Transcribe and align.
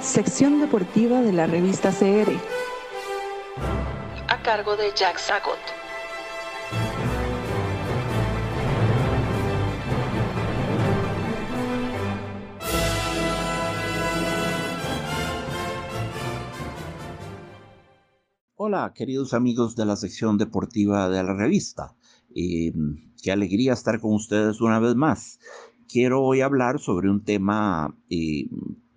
Sección 0.00 0.60
deportiva 0.60 1.20
de 1.20 1.32
la 1.32 1.46
revista 1.46 1.90
CR. 1.90 2.32
A 4.28 4.42
cargo 4.42 4.76
de 4.76 4.90
Jack 4.96 5.18
Sagot. 5.18 5.58
Hola, 18.56 18.92
queridos 18.94 19.34
amigos 19.34 19.76
de 19.76 19.84
la 19.84 19.96
sección 19.96 20.36
deportiva 20.36 21.08
de 21.08 21.22
la 21.22 21.34
revista. 21.34 21.94
Eh, 22.34 22.72
qué 23.22 23.32
alegría 23.32 23.72
estar 23.72 24.00
con 24.00 24.14
ustedes 24.14 24.60
una 24.60 24.78
vez 24.78 24.94
más. 24.94 25.38
Quiero 25.88 26.22
hoy 26.22 26.40
hablar 26.42 26.78
sobre 26.80 27.10
un 27.10 27.24
tema 27.24 27.96
eh, 28.10 28.48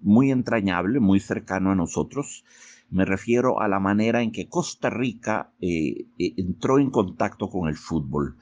muy 0.02 0.31
entrañable, 0.31 1.00
muy 1.00 1.20
cercano 1.20 1.72
a 1.72 1.76
nosotros. 1.76 2.44
Me 2.90 3.05
refiero 3.05 3.62
a 3.62 3.67
la 3.67 3.80
manera 3.80 4.22
en 4.22 4.31
que 4.31 4.50
Costa 4.50 4.90
Rica 4.90 5.54
eh, 5.62 6.05
entró 6.17 6.80
en 6.80 6.90
contacto 6.91 7.50
con 7.50 7.70
el 7.70 7.76
fútbol. 7.76 8.38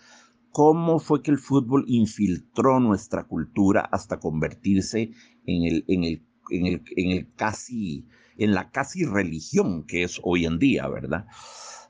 ¿Cómo 0.52 1.00
fue 1.00 1.22
que 1.22 1.32
el 1.32 1.38
fútbol 1.38 1.86
infiltró 1.88 2.80
nuestra 2.80 3.26
cultura 3.26 3.82
hasta 3.82 4.20
convertirse 4.20 5.12
en 5.46 6.04
el 6.04 7.28
casi 7.36 8.08
en 8.40 8.54
la 8.54 8.72
casi 8.72 9.06
religión 9.06 9.84
que 9.84 10.04
es 10.04 10.20
hoy 10.24 10.46
en 10.46 10.58
día, 10.58 10.88
¿verdad? 10.88 11.28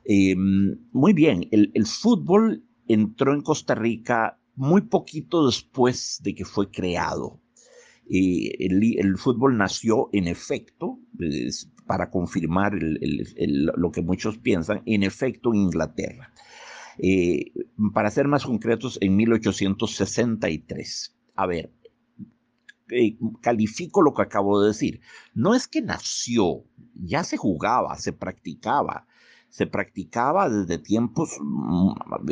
Em, 0.04 0.78
muy 0.92 1.12
bien, 1.12 1.48
el, 1.52 1.86
fútbol 1.86 2.64
entró 2.88 3.32
en 3.32 3.42
Costa 3.42 3.74
Rica 3.74 4.39
muy 4.60 4.82
poquito 4.82 5.46
después 5.46 6.20
de 6.22 6.34
que 6.34 6.44
fue 6.44 6.70
creado. 6.70 7.40
Eh, 8.10 8.56
el, 8.58 9.16
fútbol 9.16 9.56
nació 9.56 10.10
en 10.12 10.28
efecto, 10.28 10.98
para 11.86 12.10
confirmar 12.10 12.74
lo 12.74 13.90
que 13.90 14.02
muchos 14.02 14.36
piensan, 14.36 14.82
en 14.84 15.02
efecto 15.02 15.54
en 15.54 15.60
Inglaterra. 15.60 16.34
Eh, 16.98 17.52
para 17.94 18.10
ser 18.10 18.28
más 18.28 18.44
concretos, 18.44 18.98
en 19.00 19.16
1863. 19.16 21.16
A 21.36 21.46
ver, 21.46 21.72
eh, 22.90 23.16
califico 23.40 24.02
lo 24.02 24.12
que 24.12 24.22
acabo 24.22 24.60
de 24.60 24.68
decir. 24.68 25.00
No 25.32 25.54
es 25.54 25.68
que 25.68 25.80
nació, 25.80 26.64
ya 26.94 27.24
se 27.24 27.38
jugaba, 27.38 27.96
se 27.96 28.12
practicaba 28.12 29.06
se 29.50 29.66
practicaba 29.66 30.48
desde 30.48 30.78
tiempos 30.78 31.36
mm, 31.40 32.30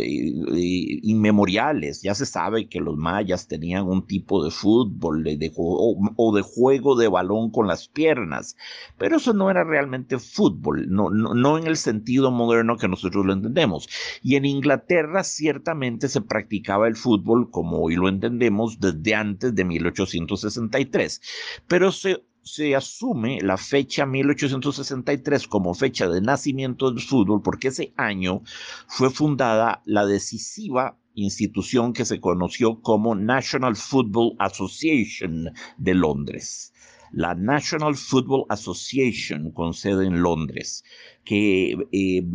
inmemoriales. 1.03 2.03
Ya 2.03 2.15
se 2.15 2.27
sabe 2.27 2.69
que 2.69 2.81
los 2.81 2.97
mayas 2.97 3.49
tenían 3.49 3.87
un 3.87 4.07
tipo 4.07 4.45
de 4.45 4.51
fútbol 4.51 5.25
de, 5.25 5.53
o, 5.57 6.35
de 6.35 6.43
juego 6.43 6.97
de 6.97 7.09
balón 7.09 7.51
con 7.51 7.67
las 7.67 7.89
piernas, 7.89 8.57
pero 8.97 9.17
eso 9.17 9.33
no 9.33 9.51
era 9.51 9.65
realmente 9.65 10.19
fútbol, 10.19 10.89
no, 10.89 11.11
no, 11.11 11.59
en 11.59 11.67
el 11.67 11.77
sentido 11.77 12.31
moderno 12.31 12.77
que 12.77 12.89
nosotros 12.89 13.27
lo 13.27 13.33
entendemos. 13.33 13.89
Y 14.23 14.37
en 14.37 14.45
Inglaterra 14.45 15.25
ciertamente 15.25 16.09
se 16.09 16.21
practicaba 16.21 16.87
el 16.87 16.97
fútbol 16.97 17.51
como 17.51 17.81
hoy 17.81 17.97
lo 17.97 18.09
entendemos 18.09 18.79
desde 18.79 19.15
antes 19.15 19.55
de 19.55 19.65
1863, 19.65 21.21
pero 21.67 21.91
se 21.91 22.23
se 22.49 22.75
asume 22.75 23.41
la 23.43 23.57
fecha 23.57 24.07
1863 24.07 25.47
como 25.49 25.75
fecha 25.75 26.09
de 26.09 26.21
nacimiento 26.21 26.91
del 26.91 27.03
fútbol 27.03 27.43
porque 27.43 27.69
ese 27.69 27.93
año 27.97 28.43
fue 28.87 29.11
fundada 29.11 29.83
la 29.85 30.07
decisiva 30.07 30.97
institución 31.15 31.93
que 31.93 32.05
se 32.05 32.21
conoció 32.21 32.81
como 32.81 33.15
National 33.15 33.77
Football 33.77 34.37
Association 34.39 35.53
de 35.77 35.95
Londres 35.95 36.73
la 37.13 37.35
National 37.35 37.97
Football 37.97 38.45
Association, 38.49 39.51
con 39.53 39.75
sede 39.75 40.07
en 40.07 40.23
Londres, 40.23 40.85
que 41.25 41.73
eh, 41.93 42.27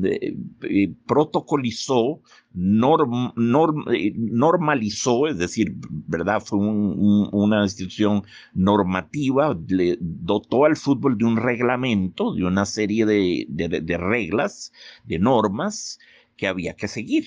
eh, 0.62 0.94
protocolizó, 1.08 2.22
eh, 2.54 4.14
normalizó, 4.16 5.28
es 5.28 5.38
decir, 5.38 5.76
¿verdad? 5.90 6.42
Fue 6.46 6.60
una 6.60 7.64
institución 7.64 8.24
normativa, 8.54 9.58
le 9.68 9.98
dotó 10.00 10.66
al 10.66 10.76
fútbol 10.76 11.18
de 11.18 11.26
un 11.26 11.38
reglamento, 11.38 12.34
de 12.34 12.44
una 12.44 12.66
serie 12.66 13.06
de, 13.06 13.46
de 13.50 13.98
reglas, 13.98 14.72
de 15.06 15.20
normas 15.20 16.00
que 16.36 16.48
había 16.48 16.76
que 16.76 16.88
seguir. 16.88 17.26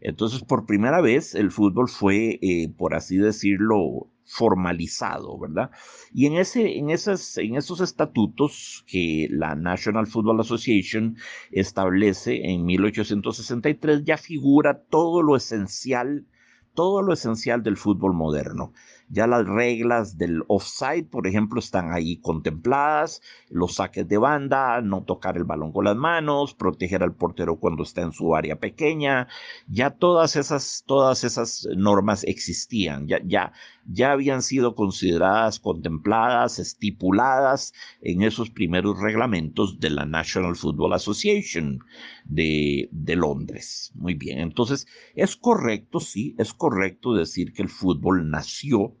Entonces, 0.00 0.42
por 0.42 0.66
primera 0.66 1.00
vez, 1.00 1.34
el 1.34 1.50
fútbol 1.50 1.88
fue, 1.88 2.38
por 2.76 2.94
así 2.94 3.16
decirlo, 3.16 4.08
formalizado, 4.28 5.38
¿verdad? 5.38 5.70
Y 6.12 6.26
en, 6.26 6.34
ese, 6.34 6.76
en, 6.76 6.90
en 6.90 7.56
esos 7.56 7.80
estatutos 7.80 8.84
que 8.86 9.26
la 9.30 9.54
National 9.54 10.06
Football 10.06 10.40
Association 10.40 11.16
establece 11.50 12.50
en 12.50 12.66
1863 12.66 14.04
ya 14.04 14.18
figura 14.18 14.82
todo 14.90 15.22
lo 15.22 15.34
esencial, 15.34 16.26
todo 16.74 17.00
lo 17.00 17.14
esencial 17.14 17.62
del 17.62 17.78
fútbol 17.78 18.12
moderno. 18.12 18.74
Ya 19.10 19.26
las 19.26 19.46
reglas 19.46 20.18
del 20.18 20.42
offside, 20.48 21.06
por 21.06 21.26
ejemplo, 21.26 21.60
están 21.60 21.92
ahí 21.92 22.18
contempladas, 22.18 23.22
los 23.48 23.76
saques 23.76 24.06
de 24.06 24.18
banda, 24.18 24.82
no 24.82 25.02
tocar 25.04 25.38
el 25.38 25.44
balón 25.44 25.72
con 25.72 25.86
las 25.86 25.96
manos, 25.96 26.54
proteger 26.54 27.02
al 27.02 27.14
portero 27.14 27.56
cuando 27.56 27.84
está 27.84 28.02
en 28.02 28.12
su 28.12 28.36
área 28.36 28.60
pequeña, 28.60 29.28
ya 29.66 29.90
todas 29.90 30.36
esas, 30.36 30.84
todas 30.86 31.24
esas 31.24 31.66
normas 31.74 32.24
existían, 32.24 33.06
ya, 33.06 33.20
ya, 33.24 33.52
ya 33.86 34.12
habían 34.12 34.42
sido 34.42 34.74
consideradas, 34.74 35.58
contempladas, 35.58 36.58
estipuladas 36.58 37.72
en 38.02 38.22
esos 38.22 38.50
primeros 38.50 39.00
reglamentos 39.00 39.80
de 39.80 39.90
la 39.90 40.04
National 40.04 40.54
Football 40.54 40.92
Association 40.92 41.80
de, 42.24 42.90
de 42.92 43.16
Londres. 43.16 43.90
Muy 43.94 44.14
bien, 44.14 44.38
entonces 44.40 44.86
es 45.14 45.34
correcto, 45.34 46.00
sí, 46.00 46.34
es 46.38 46.52
correcto 46.52 47.14
decir 47.14 47.54
que 47.54 47.62
el 47.62 47.70
fútbol 47.70 48.30
nació 48.30 48.97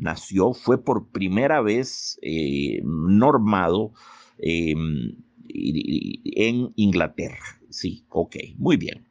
nació, 0.00 0.52
fue 0.52 0.82
por 0.82 1.08
primera 1.08 1.60
vez 1.60 2.18
eh, 2.22 2.80
normado 2.84 3.92
em, 4.38 5.16
en 5.48 6.72
Inglaterra. 6.76 7.60
Sí, 7.68 8.04
ok, 8.08 8.36
muy 8.56 8.76
bien. 8.76 9.06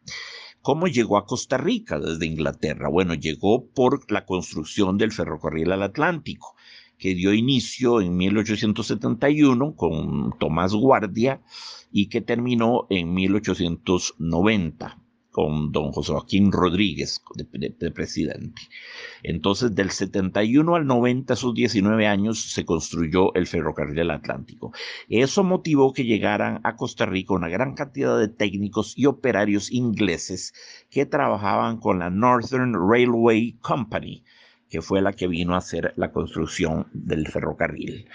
¿Cómo 0.62 0.88
llegó 0.88 1.18
a 1.18 1.26
Costa 1.26 1.58
Rica 1.58 2.00
desde 2.00 2.26
Inglaterra? 2.26 2.90
Bueno, 2.90 3.14
llegó 3.14 3.66
por 3.68 4.12
la 4.12 4.26
construcción 4.26 4.98
del 4.98 5.14
ferrocarril 5.14 5.72
al 5.72 5.84
Atlántico, 5.84 6.56
que 6.98 7.16
dio 7.16 7.34
inicio 7.34 8.02
en 8.02 8.18
1871 8.18 9.76
con 9.76 10.38
Tomás 10.38 10.74
Guardia 10.74 11.42
y 11.92 12.10
que 12.10 12.20
terminó 12.22 12.88
en 12.90 13.14
1890 13.14 14.98
con 15.32 15.72
don 15.72 15.92
José 15.92 16.12
Joaquín 16.12 16.52
Rodríguez 16.52 17.22
de, 17.36 17.92
presidente. 17.92 18.62
Entonces, 19.22 19.76
del 19.76 19.92
71 19.92 20.76
al 20.76 20.88
90, 20.88 21.34
esos 21.34 21.54
19 21.54 22.08
años, 22.08 22.52
se 22.52 22.66
construyó 22.66 23.34
el 23.36 23.46
ferrocarril 23.46 23.96
del 23.96 24.12
Atlántico. 24.12 24.74
Eso 25.08 25.44
motivó 25.44 25.94
que 25.94 26.06
llegaran 26.06 26.62
a 26.64 26.76
Costa 26.76 27.06
Rica 27.06 27.34
una 27.34 27.48
gran 27.48 27.76
cantidad 27.76 28.18
de 28.20 28.28
técnicos 28.28 28.98
y 28.98 29.06
operarios 29.06 29.72
ingleses 29.72 30.54
que 30.90 31.06
trabajaban 31.06 31.78
con 31.78 32.00
la 32.00 32.10
Northern 32.10 32.74
Railway 32.74 33.54
Company, 33.62 34.24
que 34.70 34.82
fue 34.82 35.02
la 35.02 35.14
que 35.14 35.28
vino 35.28 35.54
a 35.54 35.60
hacer 35.60 35.94
la 35.96 36.12
construcción 36.12 36.88
del 36.94 37.28
ferrocarril. 37.28 38.08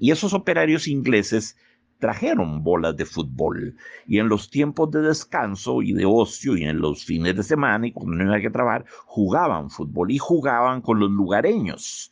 y 0.00 0.10
esos 0.12 0.32
operarios 0.32 0.86
ingleses 0.86 1.56
trajeron 1.98 2.62
bolas 2.62 2.96
de 2.96 3.04
fútbol 3.04 3.76
y 4.06 4.18
en 4.18 4.28
los 4.28 4.50
tiempos 4.50 4.90
de 4.90 5.02
descanso 5.02 5.82
y 5.82 5.92
de 5.92 6.04
ocio 6.06 6.56
y 6.56 6.64
en 6.64 6.78
los 6.80 7.04
fines 7.04 7.36
de 7.36 7.42
semana 7.42 7.86
y 7.86 7.92
cuando 7.92 8.16
no 8.16 8.32
había 8.32 8.42
que 8.42 8.50
trabajar 8.50 8.84
jugaban 9.06 9.70
fútbol 9.70 10.10
y 10.10 10.18
jugaban 10.18 10.80
con 10.80 11.00
los 11.00 11.10
lugareños. 11.10 12.10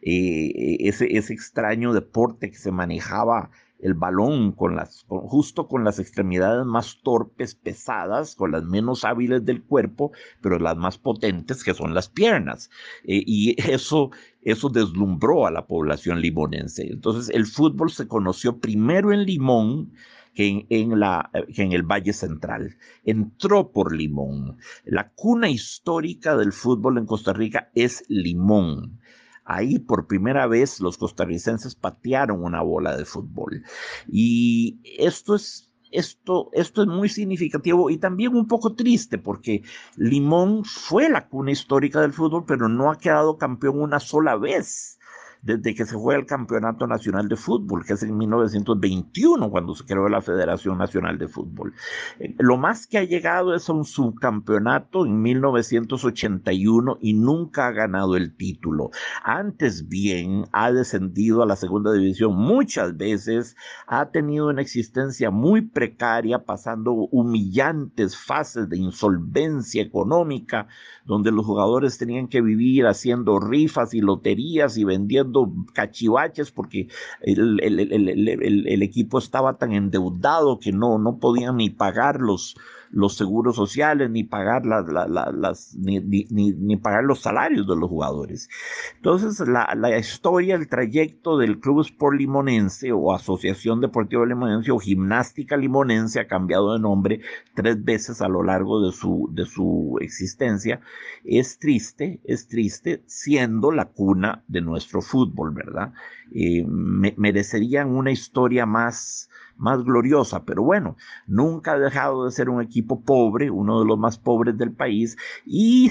Eh, 0.00 0.76
ese, 0.80 1.16
ese 1.16 1.34
extraño 1.34 1.92
deporte 1.92 2.50
que 2.50 2.56
se 2.56 2.70
manejaba 2.70 3.50
el 3.80 3.94
balón 3.94 4.52
con 4.52 4.76
las, 4.76 5.04
justo 5.08 5.68
con 5.68 5.84
las 5.84 5.98
extremidades 5.98 6.66
más 6.66 7.00
torpes, 7.02 7.54
pesadas, 7.54 8.34
con 8.34 8.52
las 8.52 8.64
menos 8.64 9.04
hábiles 9.04 9.44
del 9.44 9.62
cuerpo, 9.62 10.12
pero 10.40 10.58
las 10.58 10.76
más 10.76 10.98
potentes 10.98 11.62
que 11.62 11.74
son 11.74 11.94
las 11.94 12.08
piernas. 12.08 12.70
Eh, 13.04 13.22
y 13.26 13.60
eso, 13.70 14.10
eso 14.42 14.68
deslumbró 14.68 15.46
a 15.46 15.50
la 15.50 15.66
población 15.66 16.20
limonense. 16.20 16.86
Entonces 16.90 17.34
el 17.34 17.46
fútbol 17.46 17.90
se 17.90 18.08
conoció 18.08 18.58
primero 18.58 19.12
en 19.12 19.24
Limón, 19.24 19.92
que 20.34 20.66
en, 20.68 21.00
la, 21.00 21.30
que 21.52 21.62
en, 21.62 21.72
el 21.72 21.82
Valle 21.82 22.12
Central. 22.12 22.76
Entró 23.04 23.72
por 23.72 23.92
Limón. 23.92 24.58
La 24.84 25.10
cuna 25.10 25.50
histórica 25.50 26.36
del 26.36 26.52
fútbol 26.52 26.98
en 26.98 27.06
Costa 27.06 27.32
Rica 27.32 27.70
es 27.74 28.04
Limón. 28.08 29.00
Ahí 29.50 29.78
por 29.78 30.06
primera 30.06 30.46
vez 30.46 30.78
los 30.78 30.98
costarricenses 30.98 31.74
patearon 31.74 32.44
una 32.44 32.60
bola 32.60 32.94
de 32.98 33.06
fútbol. 33.06 33.64
Y 34.06 34.78
esto 34.98 35.34
es, 35.36 35.72
esto, 35.90 36.50
esto 36.52 36.82
es 36.82 36.88
muy 36.88 37.08
significativo 37.08 37.88
y 37.88 37.96
también 37.96 38.36
un 38.36 38.46
poco 38.46 38.74
triste 38.74 39.16
porque 39.16 39.62
Limón 39.96 40.66
fue 40.66 41.08
la 41.08 41.28
cuna 41.28 41.52
histórica 41.52 42.02
del 42.02 42.12
fútbol, 42.12 42.44
pero 42.46 42.68
no 42.68 42.90
ha 42.90 42.98
quedado 42.98 43.38
campeón 43.38 43.80
una 43.80 44.00
sola 44.00 44.36
vez. 44.36 44.97
Desde 45.42 45.74
que 45.74 45.84
se 45.84 45.96
juega 45.96 46.20
el 46.20 46.26
Campeonato 46.26 46.86
Nacional 46.86 47.28
de 47.28 47.36
Fútbol, 47.36 47.84
que 47.84 47.94
es 47.94 48.02
en 48.02 48.16
1921 48.16 49.50
cuando 49.50 49.74
se 49.74 49.84
creó 49.84 50.08
la 50.08 50.20
Federación 50.20 50.78
Nacional 50.78 51.18
de 51.18 51.28
Fútbol. 51.28 51.74
Eh, 52.18 52.34
lo 52.38 52.56
más 52.56 52.86
que 52.86 52.98
ha 52.98 53.04
llegado 53.04 53.54
es 53.54 53.68
a 53.68 53.72
un 53.72 53.84
subcampeonato 53.84 55.06
en 55.06 55.22
1981 55.22 56.98
y 57.00 57.14
nunca 57.14 57.68
ha 57.68 57.72
ganado 57.72 58.16
el 58.16 58.36
título. 58.36 58.90
Antes 59.22 59.88
bien, 59.88 60.46
ha 60.52 60.72
descendido 60.72 61.42
a 61.42 61.46
la 61.46 61.56
segunda 61.56 61.92
división 61.92 62.36
muchas 62.36 62.96
veces, 62.96 63.56
ha 63.86 64.10
tenido 64.10 64.48
una 64.48 64.62
existencia 64.62 65.30
muy 65.30 65.62
precaria, 65.62 66.44
pasando 66.44 66.92
humillantes 66.92 68.16
fases 68.16 68.68
de 68.68 68.78
insolvencia 68.78 69.82
económica, 69.82 70.68
donde 71.04 71.30
los 71.30 71.46
jugadores 71.46 71.98
tenían 71.98 72.28
que 72.28 72.40
vivir 72.40 72.86
haciendo 72.86 73.38
rifas 73.40 73.94
y 73.94 74.00
loterías 74.00 74.76
y 74.76 74.84
vendiendo 74.84 75.27
cachivaches 75.72 76.50
porque 76.50 76.88
el, 77.22 78.82
equipo 78.82 79.18
estaba 79.18 79.58
tan 79.58 79.72
endeudado 79.72 80.58
que 80.58 80.72
no, 80.72 80.98
no 80.98 81.18
podían 81.18 81.56
ni 81.56 81.70
pagar 81.70 82.20
los, 82.20 82.56
los 82.90 83.16
seguros 83.16 83.56
sociales, 83.56 84.10
ni 84.10 84.24
pagar, 84.24 84.64
las, 84.66 85.74
ni, 85.76 86.00
ni, 86.00 86.76
pagar 86.76 87.04
los 87.04 87.20
salarios 87.20 87.66
de 87.66 87.76
los 87.76 87.88
jugadores. 87.88 88.48
Entonces, 88.96 89.46
la, 89.46 89.74
la, 89.76 89.98
historia, 89.98 90.54
el 90.54 90.68
trayecto 90.68 91.38
del 91.38 91.60
Club 91.60 91.80
Sport 91.80 92.18
Limonense 92.18 92.92
o 92.92 93.12
Asociación 93.12 93.80
Deportiva 93.80 94.24
Limonense 94.26 94.70
o 94.70 94.78
Gimnástica 94.78 95.56
Limonense 95.56 96.20
ha 96.20 96.26
cambiado 96.26 96.72
de 96.72 96.80
nombre 96.80 97.20
tres 97.54 97.82
veces 97.84 98.22
a 98.22 98.28
lo 98.28 98.42
largo 98.42 98.84
de 98.84 98.92
su, 98.92 99.28
de 99.32 99.44
su 99.44 99.98
existencia. 100.00 100.80
Es 101.24 101.58
triste, 101.58 102.20
es 102.24 102.48
triste, 102.48 103.02
siendo 103.06 103.70
la 103.72 103.86
cuna 103.86 104.44
de 104.48 104.60
nuestro 104.60 105.02
fútbol, 105.02 105.52
¿verdad? 105.52 105.92
Eh, 106.32 106.64
merecerían 106.66 107.88
una 107.88 108.10
historia 108.10 108.66
más 108.66 109.28
más 109.58 109.84
gloriosa, 109.84 110.44
pero 110.44 110.62
bueno, 110.62 110.96
nunca 111.26 111.72
ha 111.72 111.78
dejado 111.78 112.24
de 112.24 112.32
ser 112.32 112.48
un 112.48 112.62
equipo 112.62 113.02
pobre, 113.02 113.50
uno 113.50 113.80
de 113.80 113.86
los 113.86 113.98
más 113.98 114.18
pobres 114.18 114.56
del 114.56 114.72
país, 114.72 115.16
y, 115.44 115.90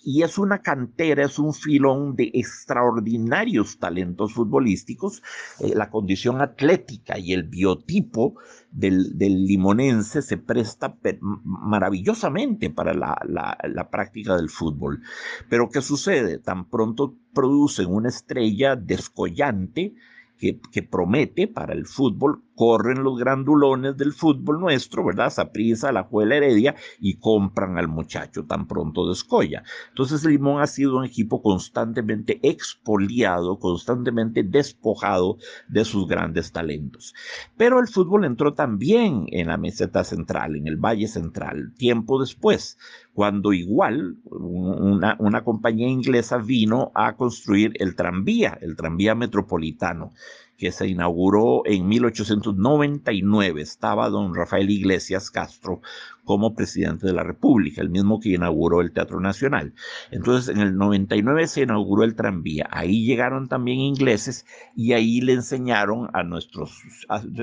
y 0.00 0.22
es 0.22 0.38
una 0.38 0.62
cantera, 0.62 1.24
es 1.24 1.38
un 1.38 1.52
filón 1.52 2.14
de 2.14 2.30
extraordinarios 2.32 3.78
talentos 3.78 4.32
futbolísticos, 4.32 5.22
eh, 5.60 5.74
la 5.74 5.90
condición 5.90 6.40
atlética 6.40 7.18
y 7.18 7.32
el 7.32 7.42
biotipo 7.42 8.34
del, 8.70 9.18
del 9.18 9.44
limonense 9.44 10.22
se 10.22 10.38
presta 10.38 10.96
maravillosamente 11.44 12.70
para 12.70 12.94
la, 12.94 13.18
la, 13.26 13.90
práctica 13.90 14.36
del 14.36 14.50
fútbol. 14.50 15.02
Pero 15.48 15.68
¿qué 15.68 15.82
sucede? 15.82 16.38
Tan 16.38 16.68
pronto 16.68 17.14
producen 17.34 17.92
una 17.92 18.08
estrella 18.08 18.76
descollante, 18.76 19.94
que, 20.38 20.60
que, 20.70 20.84
promete 20.84 21.48
para 21.48 21.74
el 21.74 21.84
fútbol 21.84 22.44
corren 22.58 23.04
los 23.04 23.16
grandulones 23.16 23.96
del 23.96 24.12
fútbol 24.12 24.58
nuestro, 24.58 25.04
¿verdad? 25.04 25.30
Saprisa, 25.30 25.92
la 25.92 26.02
Juela 26.02 26.34
Heredia 26.34 26.74
y 26.98 27.14
compran 27.14 27.78
al 27.78 27.86
muchacho 27.86 28.46
tan 28.46 28.66
pronto 28.66 29.08
descolla. 29.08 29.62
Entonces 29.90 30.24
Limón 30.24 30.60
ha 30.60 30.66
sido 30.66 30.96
un 30.96 31.04
equipo 31.04 31.40
constantemente 31.40 32.40
expoliado, 32.42 33.60
constantemente 33.60 34.42
despojado 34.42 35.38
de 35.68 35.84
sus 35.84 36.08
grandes 36.08 36.50
talentos. 36.50 37.14
Pero 37.56 37.78
el 37.78 37.86
fútbol 37.86 38.24
entró 38.24 38.52
también 38.54 39.26
en 39.28 39.46
la 39.46 39.56
meseta 39.56 40.02
central, 40.02 40.56
en 40.56 40.66
el 40.66 40.78
Valle 40.78 41.06
Central, 41.06 41.72
tiempo 41.76 42.18
después, 42.18 42.76
cuando 43.14 43.52
igual 43.52 44.16
una 44.24 45.44
compañía 45.44 45.88
inglesa 45.88 46.38
vino 46.38 46.90
a 46.96 47.14
construir 47.14 47.72
el 47.78 47.94
tranvía, 47.94 48.58
el 48.60 48.74
tranvía 48.74 49.14
metropolitano 49.14 50.12
que 50.58 50.72
se 50.72 50.88
inauguró 50.88 51.62
en 51.64 51.88
1899. 51.88 53.62
Estaba 53.62 54.10
don 54.10 54.34
Rafael 54.34 54.68
Iglesias 54.68 55.30
Castro 55.30 55.80
como 56.28 56.54
presidente 56.54 57.06
de 57.06 57.14
la 57.14 57.22
República, 57.22 57.80
el 57.80 57.88
mismo 57.88 58.20
que 58.20 58.34
inauguró 58.34 58.82
el 58.82 58.92
Teatro 58.92 59.18
Nacional. 59.18 59.72
Entonces, 60.10 60.54
en 60.54 60.60
el 60.60 60.76
99 60.76 61.46
se 61.46 61.62
inauguró 61.62 62.04
el 62.04 62.16
tranvía. 62.16 62.68
Ahí 62.70 63.06
llegaron 63.06 63.48
también 63.48 63.78
ingleses 63.78 64.44
y 64.76 64.92
ahí 64.92 65.22
le 65.22 65.32
enseñaron 65.32 66.10
a 66.12 66.24
nuestros, 66.24 66.82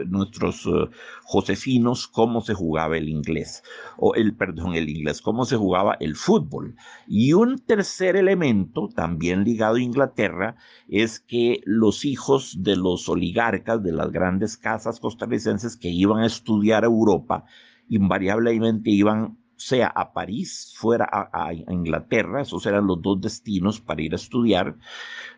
nuestros 0.06 0.68
uh, 0.68 0.90
josefinos 1.24 2.08
cómo 2.08 2.42
se 2.42 2.54
jugaba 2.54 2.96
el 2.96 3.10
inglés, 3.10 3.64
o 3.98 4.14
el, 4.14 4.36
perdón, 4.36 4.76
el 4.76 4.88
inglés, 4.88 5.20
cómo 5.20 5.46
se 5.46 5.56
jugaba 5.56 5.98
el 6.00 6.16
fútbol. 6.16 6.76
Y 7.08 7.34
un 7.34 7.58
tercer 7.58 8.16
elemento, 8.16 8.90
también 8.96 9.46
ligado 9.46 9.78
a 9.78 9.82
Inglaterra, 9.82 10.58
es 10.88 11.20
que 11.20 11.62
los 11.66 12.06
hijos 12.06 12.58
de 12.60 12.76
los 12.76 13.05
oligarcas 13.10 13.82
de 13.84 13.92
las 13.92 14.12
grandes 14.12 14.58
casas 14.58 15.00
costarricenses 15.00 15.78
que 15.78 15.90
iban 15.90 16.24
a 16.24 16.28
estudiar 16.28 16.84
a 16.84 16.88
Europa, 16.88 17.46
invariablemente 17.90 18.90
iban 18.90 19.38
sea 19.58 19.88
a 19.88 20.14
París, 20.14 20.74
fuera 20.76 21.08
a, 21.12 21.54
Inglaterra, 21.54 22.42
esos 22.42 22.66
eran 22.66 22.88
los 22.88 23.02
dos 23.02 23.22
destinos 23.22 23.80
para 23.80 24.02
ir 24.02 24.14
a 24.14 24.18
estudiar, 24.18 24.76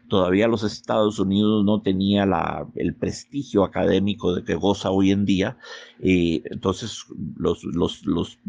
todavía 0.08 0.48
los 0.48 0.64
Estados 0.64 1.20
Unidos 1.20 1.64
no 1.66 1.82
tenía 1.82 2.26
la, 2.26 2.68
el 2.76 2.96
prestigio 2.96 3.64
académico 3.64 4.36
de 4.36 4.44
que 4.44 4.56
goza 4.56 4.92
hoy 4.92 5.12
en 5.12 5.26
día. 5.26 5.58
Entonces, 6.00 7.06
los, 7.38 7.64
los, 7.64 8.06
los, 8.06 8.40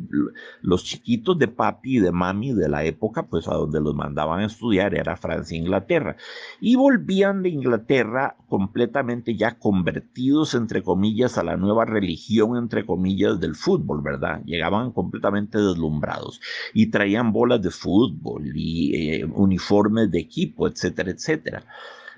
los, 0.61 0.85
chiquitos 0.85 1.39
de 1.39 1.49
papi 1.49 1.97
y 1.97 2.01
de 2.01 2.13
mami 2.13 2.53
de 2.53 2.69
la 2.69 2.85
época, 2.85 3.27
pues 3.27 3.49
a 3.49 3.55
donde 3.55 3.81
los 3.81 3.95
mandaban 3.95 4.41
a 4.41 4.47
estudiar 4.47 4.95
era 4.95 5.17
Francia 5.17 5.57
e 5.57 5.61
Inglaterra. 5.61 6.17
Y 6.61 6.77
volvían 6.77 7.43
de 7.43 7.49
Inglaterra 7.49 8.37
completamente 8.49 9.37
ya 9.37 9.59
convertidos, 9.59 10.55
entre 10.55 10.83
comillas, 10.83 11.39
a 11.39 11.43
la 11.43 11.57
nueva 11.57 11.85
religión, 11.85 12.57
entre 12.57 12.85
comillas, 12.85 13.41
del 13.41 13.55
fútbol, 13.55 14.03
¿verdad? 14.03 14.43
Llegaban 14.45 14.93
completamente 14.93 15.59
deslumbrados 15.59 16.41
y 16.75 16.91
traían 16.91 17.33
bolas 17.33 17.63
de 17.63 17.71
fútbol 17.71 18.53
y 18.55 18.95
eh, 18.95 19.25
uniformes 19.25 20.11
de 20.11 20.21
equipo, 20.21 20.69
etcétera, 20.69 21.11
etcétera. 21.11 21.48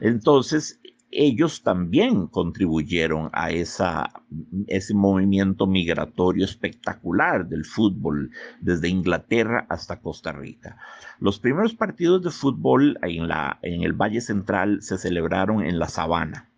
Entonces, 0.00 0.81
ellos 1.12 1.62
también 1.62 2.29
contribuyeron 2.29 3.31
a 3.32 3.50
ese 3.50 4.94
movimiento 4.94 5.67
migratorio 5.67 6.44
espectacular 6.44 7.49
del 7.49 7.65
fútbol 7.65 8.31
desde 8.61 8.88
Inglaterra 8.88 9.67
hasta 9.69 10.00
Costa 10.00 10.32
Rica. 10.32 10.77
Los 11.19 11.41
primeros 11.41 11.75
partidos 11.75 12.23
de 12.23 12.31
fútbol 12.31 12.99
en 13.02 13.83
el 13.83 13.93
Valle 13.93 14.21
Central 14.21 14.83
se 14.83 14.99
celebraron 14.99 15.64
en 15.64 15.78
la 15.78 15.88
Sabana 15.88 16.50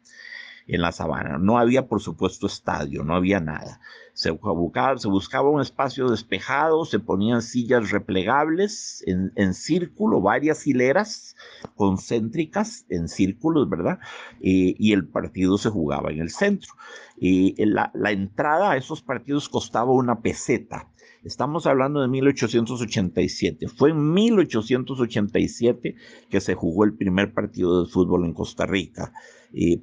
en 0.67 0.81
la 0.81 0.93
sabana. 0.93 1.39
No 1.39 1.59
había, 1.59 1.87
por 1.87 2.01
supuesto, 2.01 2.47
estadio, 2.47 3.05
no 3.05 3.15
había 3.15 3.41
nada. 3.41 3.81
Se 4.15 4.31
buscaba, 4.31 5.49
un 5.49 5.61
espacio 5.63 6.09
despejado, 6.09 6.85
se 6.85 6.99
ponían 6.99 7.41
sillas 7.41 7.91
replegables 7.91 9.03
en, 9.07 9.55
círculo, 9.55 10.21
varias 10.21 10.67
hileras 10.67 11.35
concéntricas 11.77 12.85
en 12.91 13.09
círculos, 13.09 13.69
¿verdad? 13.71 13.99
Eh, 14.41 14.75
y 14.79 14.93
el 14.93 15.09
partido 15.09 15.57
se 15.57 15.71
jugaba 15.71 16.11
en 16.11 16.21
el 16.21 16.31
centro. 16.31 16.73
y 17.17 17.55
la, 17.65 17.91
la 17.95 18.11
entrada 18.11 18.73
a 18.73 18.77
esos 18.77 19.03
partidos 19.03 19.49
costaba 19.49 19.93
una 19.93 20.21
peseta. 20.21 20.92
Estamos 21.25 21.67
hablando 21.67 22.01
de 22.01 22.09
1887. 22.09 23.69
Fue 23.69 23.91
en 23.91 24.13
1887 24.13 25.95
que 26.29 26.41
se 26.41 26.55
jugó 26.55 26.85
el 26.85 26.95
primer 26.95 27.33
partido 27.33 27.85
de 27.85 27.91
fútbol 27.91 28.25
en 28.25 28.35
Costa 28.35 28.67
Rica, 28.67 29.13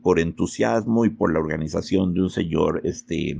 por 0.01 0.19
entusiasmo 0.19 1.05
y 1.05 1.09
por 1.09 1.31
la 1.31 1.39
organización 1.39 2.13
de 2.13 2.23
un 2.23 2.29
señor, 2.29 2.81
este, 2.83 3.37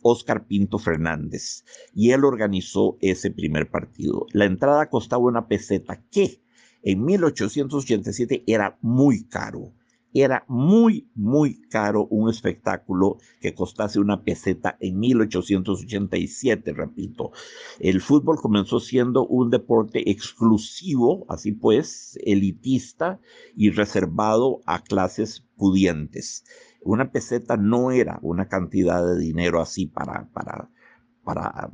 Oscar 0.00 0.38
em, 0.38 0.44
Pinto 0.44 0.78
Fernández. 0.78 1.64
Y 1.94 2.12
él 2.12 2.24
organizó 2.24 2.96
ese 3.02 3.30
primer 3.30 3.70
partido. 3.70 4.26
La 4.32 4.46
entrada 4.46 4.88
costaba 4.88 5.24
una 5.24 5.46
peseta 5.46 6.02
que 6.10 6.40
en 6.82 7.04
1887 7.04 8.44
era 8.46 8.78
muy 8.80 9.24
caro 9.24 9.74
era 10.14 10.44
muy, 10.48 11.10
muy 11.14 11.62
caro 11.68 12.06
un 12.06 12.28
espectáculo 12.28 13.18
que 13.40 13.54
costase 13.54 13.98
una 13.98 14.22
peseta 14.22 14.76
en 14.80 14.98
1887, 14.98 16.72
repito. 16.72 17.32
El 17.78 18.00
fútbol 18.00 18.36
comenzó 18.40 18.80
siendo 18.80 19.26
un 19.26 19.50
deporte 19.50 20.10
exclusivo, 20.10 21.24
así 21.28 21.52
pues, 21.52 22.18
elitista 22.24 23.20
y 23.56 23.70
reservado 23.70 24.60
a 24.66 24.82
clases 24.82 25.46
pudientes. 25.56 26.44
Una 26.82 27.10
peseta 27.10 27.56
no 27.56 27.90
era 27.90 28.18
una 28.22 28.48
cantidad 28.48 29.06
de 29.06 29.18
dinero 29.18 29.60
así 29.60 29.86
para, 29.86 30.28
para, 30.32 30.68
para, 31.24 31.70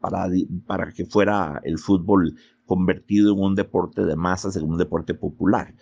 para, 0.00 0.28
para 0.66 0.92
que 0.92 1.04
fuera 1.04 1.60
el 1.62 1.78
fútbol 1.78 2.36
convertido 2.66 3.32
en 3.32 3.40
un 3.40 3.54
deporte 3.54 4.04
de 4.04 4.16
masas, 4.16 4.56
en 4.56 4.64
un 4.64 4.78
deporte 4.78 5.14
popular. 5.14 5.74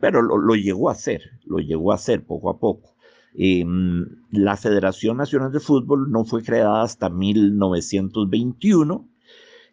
Pero 0.00 0.22
lo, 0.22 0.54
llegó 0.54 0.88
a 0.88 0.92
hacer, 0.92 1.22
lo 1.44 1.58
llegó 1.58 1.92
a 1.92 1.96
hacer 1.96 2.24
poco 2.24 2.50
a 2.50 2.58
poco. 2.58 2.94
Em, 3.34 4.06
la 4.30 4.56
Federación 4.56 5.18
Nacional 5.18 5.52
de 5.52 5.60
Fútbol 5.60 6.10
no 6.10 6.24
fue 6.24 6.42
creada 6.42 6.82
hasta 6.82 7.08
1921. 7.08 9.08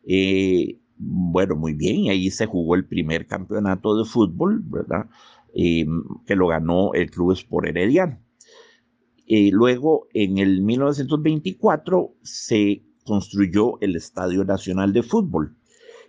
Eh, 0.06 0.80
bueno, 0.98 1.56
muy 1.56 1.74
bien, 1.74 2.10
ahí 2.10 2.30
se 2.32 2.46
jugó 2.46 2.76
el 2.76 2.86
primer 2.86 3.28
campeonato 3.28 3.98
de 3.98 4.06
fútbol, 4.06 4.62
¿verdad? 4.64 5.08
Em, 5.54 6.04
que 6.26 6.36
lo 6.36 6.48
ganó 6.48 6.94
el 6.94 7.12
Club 7.12 7.34
Sport 7.34 7.68
Herediano. 7.68 8.20
Eh, 9.28 9.50
luego, 9.52 10.08
en 10.14 10.38
el 10.38 10.62
1924, 10.62 12.16
se 12.24 12.84
construyó 13.04 13.80
el 13.82 13.96
Estadio 13.96 14.46
Nacional 14.46 14.94
de 14.94 15.04
Fútbol, 15.04 15.56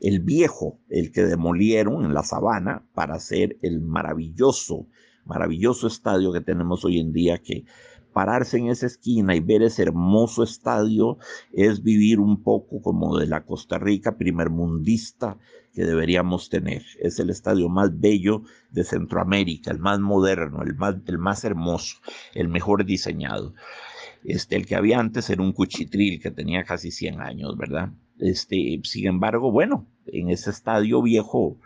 el 0.00 0.20
viejo, 0.20 0.80
el 0.88 1.12
que 1.12 1.22
demolieron 1.22 2.04
en 2.04 2.14
la 2.14 2.22
sabana 2.22 2.86
para 2.94 3.14
hacer 3.14 3.58
el 3.62 3.80
maravilloso, 3.80 4.86
maravilloso 5.24 5.86
estadio 5.86 6.32
que 6.32 6.40
tenemos 6.40 6.84
hoy 6.84 7.00
en 7.00 7.12
día 7.12 7.38
que 7.38 7.64
pararse 8.12 8.58
en 8.58 8.68
esa 8.68 8.86
esquina 8.86 9.36
y 9.36 9.40
ver 9.40 9.62
ese 9.62 9.82
hermoso 9.82 10.42
estadio 10.42 11.18
es 11.52 11.82
vivir 11.82 12.18
un 12.20 12.42
poco 12.42 12.82
como 12.82 13.16
de 13.16 13.26
la 13.26 13.44
Costa 13.44 13.78
Rica 13.78 14.16
primermundista 14.16 15.38
que 15.72 15.84
deberíamos 15.84 16.48
tener. 16.48 16.82
Es 17.00 17.18
el 17.20 17.30
estadio 17.30 17.68
más 17.68 18.00
bello 18.00 18.42
de 18.70 18.82
Centroamérica, 18.82 19.70
el 19.70 19.78
más 19.78 20.00
moderno, 20.00 20.62
el 20.62 20.74
más, 20.74 20.96
el 21.06 21.18
más 21.18 21.44
hermoso, 21.44 21.98
el 22.34 22.48
mejor 22.48 22.84
diseñado. 22.84 23.54
Este, 24.24 24.56
el 24.56 24.66
que 24.66 24.74
había 24.74 24.98
antes 24.98 25.30
era 25.30 25.42
un 25.42 25.52
cuchitril 25.52 26.20
que 26.20 26.32
tenía 26.32 26.64
casi 26.64 26.90
100 26.90 27.20
años, 27.20 27.56
¿verdad? 27.56 27.92
Este, 28.18 28.80
sin 28.84 29.06
embargo, 29.06 29.50
bueno, 29.52 29.86
en 30.06 30.30
ese 30.30 30.50
estadio 30.50 31.02
viejo 31.02 31.58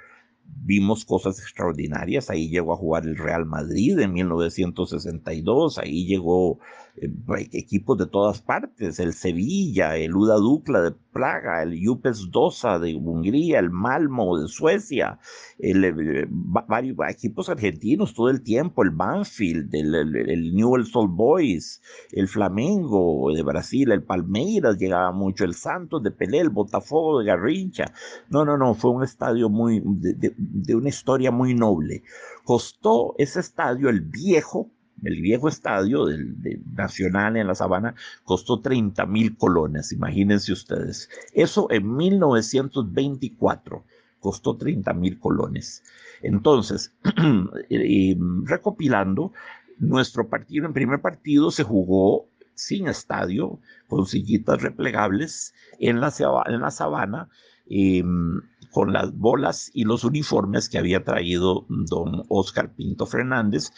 vimos 0.45 1.05
cosas 1.05 1.39
extraordinarias. 1.41 2.31
Ahí 2.31 2.49
llegó 2.49 2.73
a 2.73 2.77
jugar 2.77 3.05
el 3.05 3.17
Real 3.17 3.47
Madrid 3.47 3.99
en 3.99 4.13
1962, 4.13 5.79
ahí 5.79 6.07
llegó 6.07 6.59
eh, 6.97 7.11
equipos 7.53 7.99
de 7.99 8.07
todas 8.07 8.43
partes, 8.43 8.99
el 8.99 9.15
Sevilla, 9.15 9.97
el 9.97 10.15
Uda 10.15 10.37
Dukla 10.37 10.83
de 10.83 10.95
Praga, 11.13 11.63
el 11.63 11.79
Jupes 11.85 12.31
Dosa 12.31 12.79
de 12.79 12.95
Hungría, 12.95 13.59
el 13.59 13.71
Malmo 13.71 14.39
de 14.39 14.49
Suecia, 14.49 15.19
el, 15.59 15.85
eh, 15.85 16.27
varios 16.29 16.97
equipos 17.09 17.49
argentinos 17.49 18.15
todo 18.15 18.31
el 18.31 18.43
tiempo, 18.43 18.83
el 18.83 18.91
Banfield, 18.91 19.75
el, 19.75 19.95
el, 19.95 20.55
Newell's 20.55 20.95
Old 20.97 21.15
Boys, 21.15 21.81
el 22.13 22.29
Flamengo 22.29 23.31
de 23.35 23.43
Brasil, 23.43 23.93
el 23.93 24.03
Palmeiras 24.03 24.79
llegaba 24.79 25.13
mucho, 25.13 25.45
el 25.45 25.55
Santos 25.55 26.03
de 26.03 26.11
Pelé, 26.11 26.41
el 26.41 26.51
Botafogo 26.51 27.21
de 27.21 27.27
Garrincha. 27.27 27.93
No, 28.29 28.45
no, 28.45 28.57
no, 28.57 28.75
fue 28.75 28.91
un 28.91 29.05
estadio 29.05 29.49
muy, 29.49 29.83
de 29.85 30.75
una 30.75 30.89
historia 30.89 31.31
muy 31.31 31.55
noble. 31.55 32.03
Costó 32.45 33.15
ese 33.19 33.41
estadio, 33.41 33.89
el 33.89 34.01
viejo, 34.01 34.72
el 35.03 35.21
viejo 35.21 35.49
estadio 35.49 36.07
del, 36.07 36.37
Nacional 36.75 37.37
en 37.37 37.47
la 37.47 37.55
Sabana 37.55 37.95
costó 38.25 38.61
30 38.61 39.05
mil 39.07 39.37
colones, 39.37 39.93
imagínense 39.93 40.53
ustedes. 40.53 41.09
Eso 41.33 41.69
en 41.71 41.97
1924 41.97 43.85
costó 44.21 44.57
30 44.57 44.93
mil 44.95 45.19
colones. 45.19 45.83
Entonces, 46.23 46.93
recopilando, 48.45 49.33
nuestro 49.79 50.29
partido, 50.29 50.67
en 50.67 50.73
primer 50.73 51.01
partido, 51.01 51.51
se 51.51 51.65
jugó 51.65 52.27
sin 52.55 52.87
estadio, 52.87 53.59
con 53.89 54.07
sillitas 54.07 54.63
replegables 54.63 55.55
en 55.79 56.01
la, 56.01 56.13
en 56.47 56.61
la 56.61 56.71
sabana. 56.71 57.29
Em, 57.69 58.41
con 58.73 58.93
las 58.93 59.17
bolas 59.17 59.71
y 59.75 59.85
los 59.85 60.03
uniformes 60.03 60.69
que 60.69 60.79
había 60.79 61.05
traído 61.05 61.67
don 61.69 62.25
Oscar 62.29 62.75
Pinto 62.75 63.07
Fernández, 63.07 63.73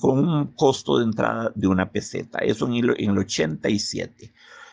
con 0.00 0.18
un 0.18 0.46
costo 0.54 0.98
de 0.98 1.04
entrada 1.04 1.52
de 1.54 1.66
una 1.68 1.90
peseta, 1.90 2.38
eso 2.38 2.66
en 2.66 2.74
el, 2.74 2.94
en 2.98 3.10
el 3.10 3.18
87 3.18 4.32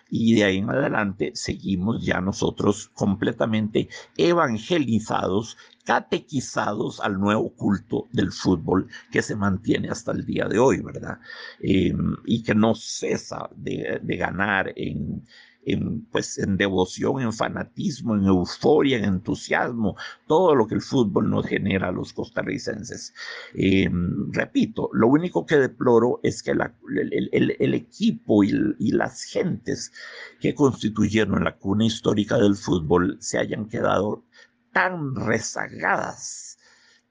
y 0.09 0.35
de 0.35 0.43
ahí 0.43 0.57
en 0.57 0.69
adelante 0.69 1.31
seguimos 1.35 2.03
ya 2.03 2.19
nosotros 2.19 2.89
completamente 2.93 3.89
evangelizados, 4.17 5.57
catequizados 5.85 6.99
al 6.99 7.19
nuevo 7.19 7.53
culto 7.53 8.07
del 8.11 8.31
fútbol 8.31 8.87
que 9.11 9.21
se 9.21 9.35
mantiene 9.35 9.89
hasta 9.89 10.11
el 10.11 10.25
día 10.25 10.47
de 10.47 10.59
hoy, 10.59 10.81
¿verdad? 10.81 11.19
Eh, 11.59 11.93
y 12.25 12.43
que 12.43 12.55
no 12.55 12.75
cesa 12.75 13.49
de, 13.55 13.99
de 14.01 14.17
ganar 14.17 14.73
en, 14.75 15.25
en, 15.73 16.05
pues, 16.11 16.37
en 16.37 16.57
devoción, 16.57 17.21
en 17.21 17.33
fanatismo, 17.33 18.15
en 18.15 18.25
euforia, 18.25 18.97
en 18.97 19.05
entusiasmo, 19.05 19.95
todo 20.27 20.55
lo 20.55 20.67
que 20.67 20.75
el 20.75 20.81
fútbol 20.81 21.29
nos 21.29 21.47
genera 21.47 21.89
a 21.89 21.91
los 21.91 22.13
costarricenses. 22.13 23.13
Em, 23.53 24.31
repito, 24.31 24.89
lo 24.93 25.07
único 25.07 25.45
que 25.45 25.57
deploro 25.57 26.19
es 26.23 26.43
que 26.43 26.51
el, 26.51 27.73
equipo 27.73 28.43
y, 28.43 28.51
y 28.79 28.91
las 28.91 29.23
gentes 29.23 29.91
que 30.39 30.55
constituyeron 30.55 31.43
la 31.43 31.57
cuna 31.57 31.85
histórica 31.85 32.37
del 32.37 32.55
fútbol 32.55 33.17
se 33.19 33.37
hayan 33.37 33.67
quedado 33.67 34.23
tan 34.71 35.15
rezagadas 35.15 36.48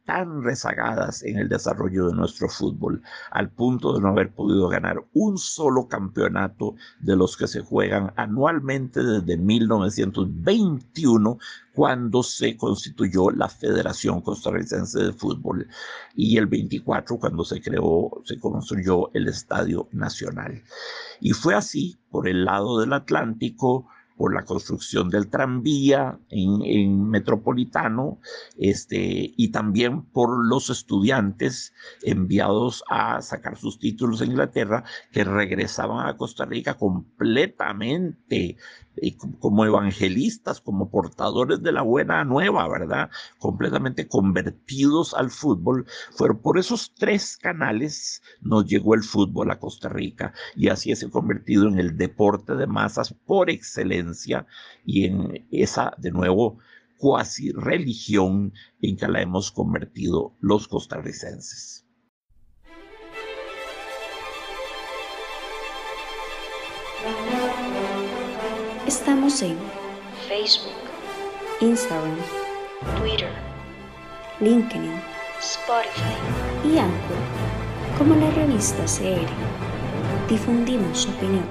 tan 0.08 0.42
rezagadas 0.42 1.22
en 1.22 1.36
el 1.36 1.50
desarrollo 1.50 2.06
de 2.06 2.14
nuestro 2.14 2.48
fútbol, 2.48 3.02
al 3.30 3.50
punto 3.50 3.92
de 3.92 4.00
no 4.00 4.08
haber 4.08 4.32
podido 4.32 4.66
ganar 4.66 5.04
un 5.12 5.36
solo 5.36 5.86
campeonato 5.86 6.76
de 6.98 7.14
los 7.14 7.36
que 7.36 7.46
se 7.46 7.60
juegan 7.60 8.14
anualmente 8.16 9.02
desde 9.02 9.36
1921, 9.36 11.38
cuando 11.74 12.22
se 12.22 12.56
constituyó 12.56 13.30
la 13.30 13.50
Federación 13.50 14.22
Costarricense 14.22 14.98
de 14.98 15.12
Fútbol, 15.12 15.68
y 16.14 16.38
el 16.38 16.46
24, 16.46 17.18
cuando 17.18 17.44
se 17.44 17.60
creó, 17.60 18.22
se 18.24 18.38
construyó 18.38 19.10
el 19.12 19.28
Estadio 19.28 19.88
Nacional. 19.92 20.62
Y 21.20 21.32
fue 21.32 21.54
así, 21.54 21.98
por 22.10 22.28
el 22.28 22.46
lado 22.46 22.80
del 22.80 22.94
Atlántico, 22.94 23.86
por 24.18 24.34
la 24.34 24.44
construcción 24.44 25.08
del 25.08 25.30
tranvía 25.30 26.18
en, 26.28 27.08
Metropolitano 27.08 28.20
este, 28.58 29.32
y 29.36 29.50
también 29.50 30.02
por 30.02 30.44
los 30.46 30.68
estudiantes 30.68 31.72
enviados 32.02 32.84
a 32.90 33.22
sacar 33.22 33.56
sus 33.56 33.78
títulos 33.78 34.20
en 34.20 34.32
Inglaterra 34.32 34.84
que 35.12 35.24
regresaban 35.24 36.06
a 36.06 36.16
Costa 36.16 36.44
Rica 36.44 36.74
completamente 36.74 38.56
como 39.38 39.64
evangelistas, 39.64 40.60
como 40.60 40.90
portadores 40.90 41.62
de 41.62 41.72
la 41.72 41.82
buena 41.82 42.24
nueva, 42.24 42.68
¿verdad? 42.68 43.10
Completamente 43.38 44.08
convertidos 44.08 45.14
al 45.14 45.30
fútbol. 45.30 45.86
Fueron 46.12 46.38
por 46.38 46.58
esos 46.58 46.94
tres 46.94 47.36
canales 47.36 48.22
nos 48.40 48.66
llegó 48.66 48.94
el 48.94 49.02
fútbol 49.02 49.50
a 49.50 49.58
Costa 49.58 49.88
Rica 49.88 50.32
y 50.56 50.68
así 50.68 50.94
se 50.94 51.06
ha 51.06 51.10
convertido 51.10 51.68
en 51.68 51.78
el 51.78 51.96
deporte 51.96 52.54
de 52.54 52.66
masas 52.66 53.14
por 53.26 53.50
excelencia 53.50 54.46
y 54.84 55.06
en 55.06 55.46
esa, 55.50 55.94
de 55.98 56.10
nuevo, 56.10 56.58
cuasi 56.98 57.52
religión 57.52 58.52
en 58.82 58.96
que 58.96 59.08
la 59.08 59.22
hemos 59.22 59.50
convertido 59.52 60.34
los 60.40 60.68
costarricenses. 60.68 61.84
Estamos 68.88 69.42
en 69.42 69.58
Facebook, 70.26 70.72
Instagram, 71.60 72.16
Twitter, 72.98 73.28
LinkedIn, 74.40 74.98
Spotify 75.40 76.16
y 76.64 76.78
Anchor 76.78 77.18
como 77.98 78.14
la 78.14 78.30
revista 78.30 78.82
CR. 78.86 79.28
Difundimos 80.26 81.00
su 81.00 81.10
opinión. 81.10 81.44